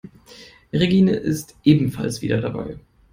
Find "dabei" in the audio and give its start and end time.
2.41-2.79